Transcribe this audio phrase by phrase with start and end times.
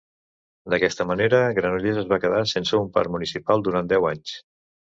[0.73, 4.37] D'aquesta manera, Granollers es va quedar sense un parc municipal durant deu anys.